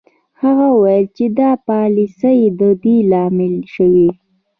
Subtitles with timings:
[0.41, 4.09] هغه وویل چې دا پالیسۍ د دې لامل شوې